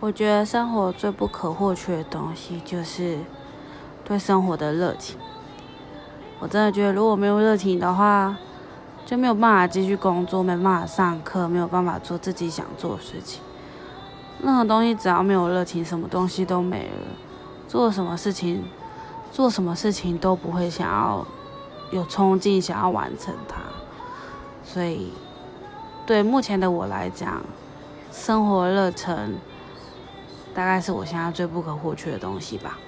[0.00, 3.18] 我觉得生活最不可或缺的东西就是
[4.04, 5.18] 对生活的热情。
[6.40, 8.36] 我真的觉得，如果没有热情的话，
[9.06, 13.40] 就没有办法继续工作，没办法上课，没有办法做自己想做的事情。
[14.42, 17.06] 任何东西只要没有热情，什么东西都没了。
[17.66, 18.62] 做什么事情，
[19.32, 21.26] 做什么事情都不会想要
[21.90, 23.56] 有冲劲，想要完成它。
[24.62, 25.12] 所以，
[26.04, 27.42] 对目前的我来讲，
[28.12, 29.34] 生活热忱
[30.54, 32.78] 大概是我现在最不可或缺的东西吧。